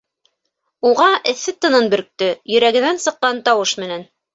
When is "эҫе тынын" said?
1.33-1.93